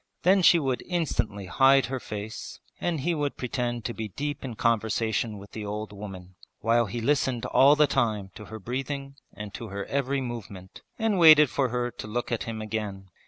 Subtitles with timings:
[0.23, 4.55] Then she would instantly hide her face and he would pretend to be deep in
[4.55, 9.53] conversation with the old woman, while he listened all the time to her breathing and
[9.53, 13.11] to her every movement and waited for her to look at him again.